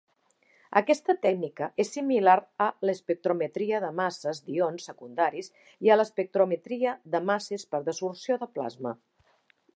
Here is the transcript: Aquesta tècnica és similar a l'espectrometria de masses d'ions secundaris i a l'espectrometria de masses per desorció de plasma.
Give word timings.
Aquesta 0.79 1.13
tècnica 1.25 1.67
és 1.83 1.91
similar 1.97 2.35
a 2.67 2.69
l'espectrometria 2.91 3.83
de 3.83 3.91
masses 3.99 4.41
d'ions 4.49 4.89
secundaris 4.91 5.51
i 5.89 5.93
a 5.93 5.99
l'espectrometria 6.01 6.97
de 7.17 7.25
masses 7.33 7.71
per 7.75 7.83
desorció 7.93 8.41
de 8.45 8.51
plasma. 8.59 8.97